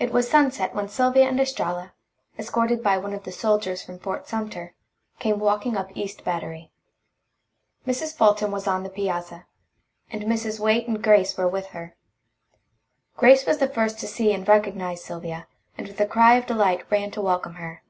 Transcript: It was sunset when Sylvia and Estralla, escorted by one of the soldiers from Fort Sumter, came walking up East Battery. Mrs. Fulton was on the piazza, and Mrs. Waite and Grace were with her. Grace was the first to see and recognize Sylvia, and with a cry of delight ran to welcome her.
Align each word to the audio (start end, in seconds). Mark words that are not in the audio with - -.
It 0.00 0.10
was 0.10 0.26
sunset 0.26 0.74
when 0.74 0.88
Sylvia 0.88 1.28
and 1.28 1.38
Estralla, 1.38 1.92
escorted 2.38 2.82
by 2.82 2.96
one 2.96 3.12
of 3.12 3.24
the 3.24 3.30
soldiers 3.30 3.82
from 3.82 3.98
Fort 3.98 4.26
Sumter, 4.26 4.72
came 5.18 5.38
walking 5.38 5.76
up 5.76 5.94
East 5.94 6.24
Battery. 6.24 6.72
Mrs. 7.86 8.16
Fulton 8.16 8.50
was 8.50 8.66
on 8.66 8.84
the 8.84 8.88
piazza, 8.88 9.44
and 10.10 10.22
Mrs. 10.22 10.60
Waite 10.60 10.88
and 10.88 11.04
Grace 11.04 11.36
were 11.36 11.46
with 11.46 11.66
her. 11.76 11.94
Grace 13.18 13.44
was 13.44 13.58
the 13.58 13.68
first 13.68 13.98
to 13.98 14.06
see 14.06 14.32
and 14.32 14.48
recognize 14.48 15.04
Sylvia, 15.04 15.46
and 15.76 15.86
with 15.88 16.00
a 16.00 16.06
cry 16.06 16.36
of 16.36 16.46
delight 16.46 16.90
ran 16.90 17.10
to 17.10 17.20
welcome 17.20 17.56
her. 17.56 17.82